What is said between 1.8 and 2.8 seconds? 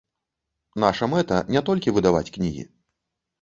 выдаваць кнігі.